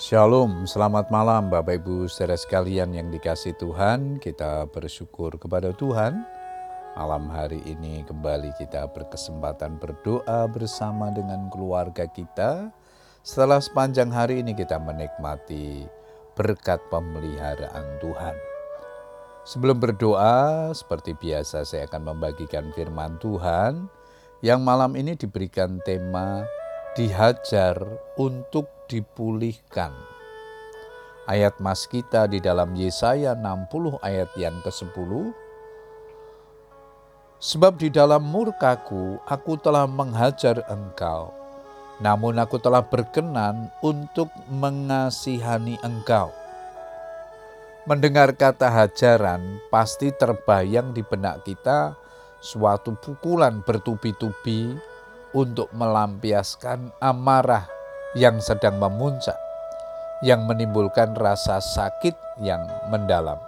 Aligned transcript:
Shalom, 0.00 0.64
selamat 0.64 1.12
malam 1.12 1.52
Bapak 1.52 1.84
Ibu 1.84 2.08
saudara 2.08 2.32
sekalian 2.32 2.96
yang 2.96 3.12
dikasih 3.12 3.52
Tuhan. 3.60 4.16
Kita 4.16 4.64
bersyukur 4.72 5.36
kepada 5.36 5.76
Tuhan. 5.76 6.24
Malam 6.96 7.28
hari 7.28 7.60
ini 7.68 8.00
kembali 8.08 8.56
kita 8.56 8.88
berkesempatan 8.96 9.76
berdoa 9.76 10.48
bersama 10.48 11.12
dengan 11.12 11.52
keluarga 11.52 12.08
kita. 12.08 12.72
Setelah 13.20 13.60
sepanjang 13.60 14.08
hari 14.08 14.40
ini 14.40 14.56
kita 14.56 14.80
menikmati 14.80 15.84
berkat 16.32 16.80
pemeliharaan 16.88 18.00
Tuhan. 18.00 18.36
Sebelum 19.44 19.84
berdoa, 19.84 20.72
seperti 20.72 21.12
biasa 21.12 21.68
saya 21.68 21.84
akan 21.84 22.16
membagikan 22.16 22.72
firman 22.72 23.20
Tuhan 23.20 23.84
yang 24.40 24.64
malam 24.64 24.96
ini 24.96 25.12
diberikan 25.12 25.76
tema 25.84 26.40
dihajar 26.98 27.78
untuk 28.18 28.66
dipulihkan. 28.90 29.94
Ayat 31.30 31.54
mas 31.62 31.86
kita 31.86 32.26
di 32.26 32.42
dalam 32.42 32.74
Yesaya 32.74 33.38
60 33.38 34.02
ayat 34.02 34.30
yang 34.34 34.58
ke-10. 34.66 35.30
Sebab 37.40 37.78
di 37.78 37.88
dalam 37.94 38.26
murkaku 38.26 39.22
aku 39.22 39.54
telah 39.62 39.86
menghajar 39.86 40.66
engkau, 40.66 41.30
namun 42.02 42.36
aku 42.42 42.58
telah 42.58 42.82
berkenan 42.82 43.70
untuk 43.80 44.28
mengasihani 44.50 45.78
engkau. 45.86 46.34
Mendengar 47.86 48.34
kata 48.34 48.68
hajaran 48.68 49.62
pasti 49.70 50.10
terbayang 50.12 50.92
di 50.92 51.06
benak 51.06 51.46
kita 51.46 51.94
suatu 52.42 52.92
pukulan 52.98 53.62
bertubi-tubi 53.64 54.89
untuk 55.36 55.70
melampiaskan 55.70 56.90
amarah 56.98 57.66
yang 58.18 58.42
sedang 58.42 58.82
memuncak, 58.82 59.38
yang 60.26 60.42
menimbulkan 60.46 61.14
rasa 61.14 61.62
sakit 61.62 62.14
yang 62.42 62.66
mendalam. 62.90 63.38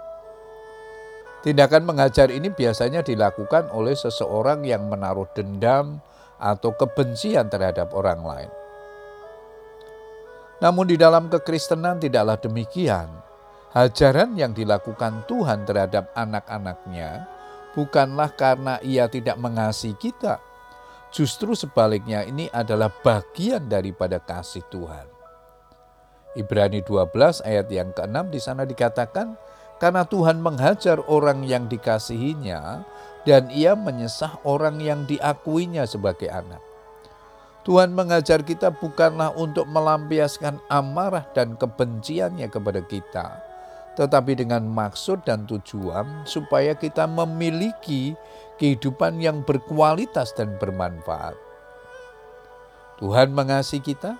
Tindakan 1.43 1.83
mengajar 1.83 2.31
ini 2.31 2.47
biasanya 2.47 3.03
dilakukan 3.03 3.67
oleh 3.75 3.99
seseorang 3.99 4.63
yang 4.63 4.87
menaruh 4.87 5.27
dendam 5.35 5.99
atau 6.39 6.71
kebencian 6.71 7.51
terhadap 7.51 7.91
orang 7.91 8.23
lain. 8.23 8.51
Namun, 10.63 10.87
di 10.87 10.95
dalam 10.95 11.27
kekristenan 11.27 11.99
tidaklah 11.99 12.39
demikian. 12.39 13.11
Hajaran 13.75 14.39
yang 14.39 14.55
dilakukan 14.55 15.27
Tuhan 15.27 15.67
terhadap 15.67 16.15
anak-anaknya 16.15 17.27
bukanlah 17.73 18.31
karena 18.37 18.77
Ia 18.85 19.09
tidak 19.09 19.35
mengasihi 19.41 19.97
kita, 19.97 20.39
Justru 21.13 21.53
sebaliknya 21.53 22.25
ini 22.25 22.49
adalah 22.49 22.89
bagian 22.89 23.69
daripada 23.69 24.17
kasih 24.17 24.65
Tuhan. 24.73 25.05
Ibrani 26.33 26.81
12 26.81 27.45
ayat 27.45 27.69
yang 27.69 27.93
ke-6 27.93 28.33
di 28.33 28.39
sana 28.41 28.65
dikatakan, 28.65 29.37
karena 29.77 30.09
Tuhan 30.09 30.41
menghajar 30.41 31.05
orang 31.05 31.45
yang 31.45 31.69
dikasihinya 31.69 32.81
dan 33.29 33.53
ia 33.53 33.77
menyesah 33.77 34.41
orang 34.41 34.81
yang 34.81 35.05
diakuinya 35.05 35.85
sebagai 35.85 36.33
anak. 36.33 36.59
Tuhan 37.61 37.93
mengajar 37.93 38.41
kita 38.41 38.73
bukanlah 38.73 39.37
untuk 39.37 39.69
melampiaskan 39.69 40.59
amarah 40.67 41.29
dan 41.37 41.53
kebenciannya 41.55 42.49
kepada 42.49 42.81
kita, 42.89 43.39
tetapi 43.93 44.33
dengan 44.33 44.65
maksud 44.65 45.21
dan 45.25 45.45
tujuan 45.45 46.25
supaya 46.25 46.73
kita 46.73 47.05
memiliki 47.05 48.17
kehidupan 48.57 49.21
yang 49.21 49.45
berkualitas 49.45 50.33
dan 50.33 50.57
bermanfaat. 50.57 51.37
Tuhan 53.01 53.33
mengasihi 53.35 53.83
kita 53.83 54.15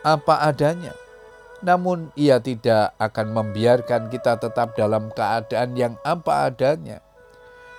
apa 0.00 0.48
adanya, 0.48 0.96
namun 1.60 2.08
Ia 2.16 2.40
tidak 2.40 2.96
akan 2.96 3.36
membiarkan 3.36 4.08
kita 4.08 4.40
tetap 4.40 4.72
dalam 4.78 5.12
keadaan 5.12 5.76
yang 5.76 5.94
apa 6.00 6.48
adanya. 6.48 7.04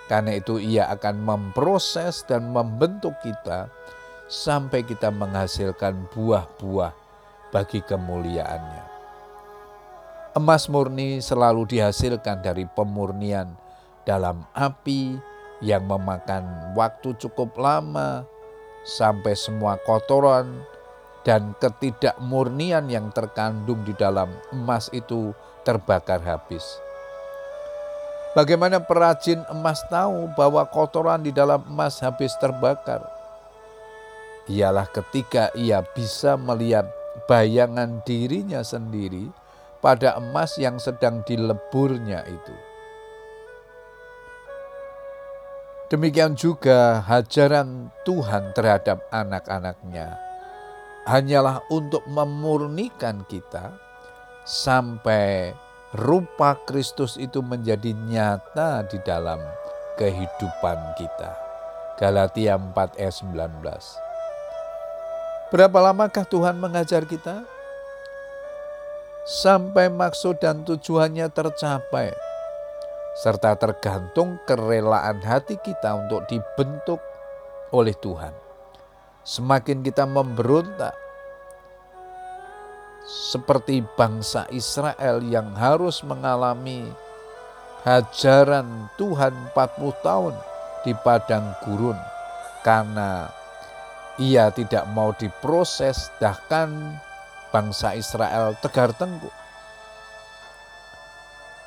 Karena 0.06 0.38
itu, 0.38 0.60
Ia 0.62 0.92
akan 0.94 1.24
memproses 1.24 2.22
dan 2.28 2.52
membentuk 2.52 3.16
kita 3.24 3.72
sampai 4.30 4.86
kita 4.86 5.10
menghasilkan 5.10 6.06
buah-buah 6.14 6.92
bagi 7.50 7.80
kemuliaannya. 7.82 8.91
Emas 10.32 10.64
murni 10.64 11.20
selalu 11.20 11.68
dihasilkan 11.68 12.40
dari 12.40 12.64
pemurnian 12.64 13.52
dalam 14.08 14.48
api 14.56 15.20
yang 15.60 15.84
memakan 15.84 16.72
waktu 16.72 17.12
cukup 17.20 17.52
lama 17.60 18.24
sampai 18.80 19.36
semua 19.36 19.76
kotoran 19.84 20.64
dan 21.20 21.52
ketidakmurnian 21.60 22.88
yang 22.88 23.12
terkandung 23.12 23.84
di 23.84 23.92
dalam 23.92 24.32
emas 24.56 24.88
itu 24.96 25.36
terbakar 25.68 26.24
habis. 26.24 26.64
Bagaimana 28.32 28.80
perajin 28.80 29.44
emas 29.52 29.84
tahu 29.92 30.32
bahwa 30.32 30.64
kotoran 30.64 31.20
di 31.20 31.36
dalam 31.36 31.60
emas 31.68 32.00
habis 32.00 32.32
terbakar? 32.40 33.04
Ialah 34.48 34.88
ketika 34.96 35.52
ia 35.52 35.84
bisa 35.92 36.40
melihat 36.40 36.88
bayangan 37.28 38.00
dirinya 38.08 38.64
sendiri 38.64 39.42
pada 39.82 40.14
emas 40.16 40.54
yang 40.56 40.78
sedang 40.78 41.26
dileburnya 41.26 42.22
itu. 42.30 42.56
Demikian 45.90 46.32
juga 46.38 47.04
hajaran 47.04 47.92
Tuhan 48.08 48.56
terhadap 48.56 49.04
anak-anaknya 49.12 50.32
hanyalah 51.02 51.66
untuk 51.70 52.06
memurnikan 52.06 53.26
kita 53.26 53.74
sampai 54.46 55.54
rupa 55.94 56.56
Kristus 56.66 57.18
itu 57.18 57.42
menjadi 57.42 57.92
nyata 57.92 58.86
di 58.88 58.98
dalam 59.02 59.38
kehidupan 59.98 60.78
kita. 60.96 61.30
Galatia 62.00 62.56
4 62.56 62.98
ayat 62.98 63.14
19. 63.20 63.60
Berapa 65.52 65.78
lamakah 65.84 66.24
Tuhan 66.24 66.56
mengajar 66.56 67.04
kita? 67.04 67.44
Sampai 69.22 69.86
maksud 69.86 70.42
dan 70.42 70.66
tujuannya 70.66 71.30
tercapai, 71.30 72.10
serta 73.22 73.54
tergantung 73.54 74.42
kerelaan 74.48 75.22
hati 75.22 75.58
kita 75.62 75.94
untuk 75.94 76.26
dibentuk 76.26 76.98
oleh 77.70 77.94
Tuhan. 77.98 78.34
Semakin 79.22 79.86
kita 79.86 80.02
memberontak, 80.02 80.98
seperti 83.06 83.82
bangsa 83.94 84.46
Israel 84.50 85.22
yang 85.22 85.54
harus 85.54 86.02
mengalami 86.02 86.86
hajaran 87.82 88.90
Tuhan 88.94 89.34
40 89.54 90.06
tahun 90.06 90.34
di 90.86 90.94
padang 91.02 91.54
gurun 91.66 91.98
karena 92.62 93.26
ia 94.22 94.54
tidak 94.54 94.86
mau 94.94 95.10
diproses 95.18 96.10
bahkan 96.22 96.94
bangsa 97.52 97.92
Israel 97.94 98.56
tegar 98.58 98.96
tengkuk. 98.96 99.30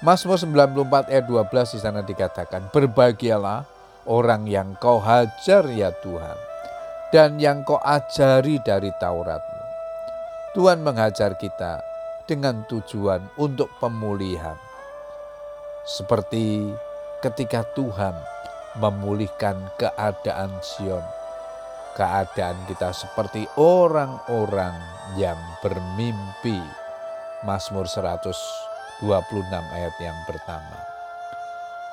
Mazmur 0.04 0.36
94 0.36 1.08
ayat 1.08 1.26
12 1.26 1.74
di 1.78 1.80
sana 1.80 2.02
dikatakan, 2.04 2.68
Berbahagialah 2.74 3.64
orang 4.10 4.44
yang 4.46 4.76
kau 4.76 5.00
hajar 5.00 5.64
ya 5.72 5.96
Tuhan, 6.04 6.38
dan 7.16 7.40
yang 7.40 7.64
kau 7.64 7.80
ajari 7.80 8.60
dari 8.66 8.92
Tauratmu. 9.00 9.64
Tuhan 10.52 10.84
mengajar 10.84 11.40
kita 11.40 11.80
dengan 12.28 12.66
tujuan 12.68 13.22
untuk 13.40 13.72
pemulihan. 13.80 14.58
Seperti 15.86 16.74
ketika 17.22 17.64
Tuhan 17.78 18.14
memulihkan 18.82 19.56
keadaan 19.80 20.52
Sion 20.60 21.15
keadaan 21.96 22.60
kita 22.68 22.92
seperti 22.92 23.48
orang-orang 23.56 24.76
yang 25.16 25.40
bermimpi. 25.64 26.60
Mazmur 27.48 27.88
126 27.88 29.00
ayat 29.50 29.96
yang 30.04 30.20
pertama. 30.28 30.78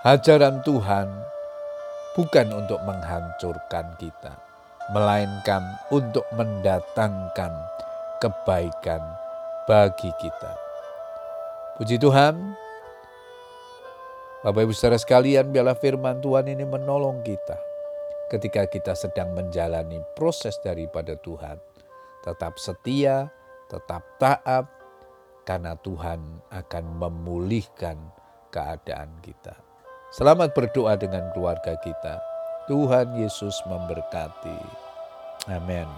Hajaran 0.03 0.67
Tuhan 0.67 1.07
bukan 2.19 2.49
untuk 2.51 2.83
menghancurkan 2.83 3.95
kita, 4.03 4.35
melainkan 4.91 5.63
untuk 5.95 6.27
mendatangkan 6.35 7.55
kebaikan 8.19 9.03
bagi 9.71 10.11
kita. 10.19 10.53
Puji 11.79 12.03
Tuhan, 12.03 12.35
Bapak 14.43 14.67
Ibu 14.67 14.75
saudara 14.75 14.99
sekalian, 14.99 15.55
biarlah 15.55 15.79
firman 15.79 16.19
Tuhan 16.19 16.51
ini 16.51 16.67
menolong 16.67 17.23
kita 17.23 17.72
ketika 18.29 18.69
kita 18.69 18.93
sedang 18.95 19.33
menjalani 19.35 19.99
proses 20.15 20.59
daripada 20.63 21.17
Tuhan. 21.19 21.59
Tetap 22.23 22.61
setia, 22.61 23.31
tetap 23.67 24.07
taat, 24.21 24.69
karena 25.43 25.75
Tuhan 25.83 26.43
akan 26.55 26.85
memulihkan 27.03 27.99
keadaan 28.55 29.11
kita. 29.23 29.59
Selamat 30.13 30.53
berdoa 30.53 30.95
dengan 30.95 31.33
keluarga 31.33 31.75
kita. 31.81 32.21
Tuhan 32.71 33.19
Yesus 33.19 33.59
memberkati. 33.67 34.61
Amin. 35.51 35.89